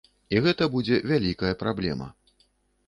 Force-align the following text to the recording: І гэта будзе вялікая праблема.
І 0.35 0.39
гэта 0.45 0.67
будзе 0.75 0.97
вялікая 1.11 1.53
праблема. 1.61 2.11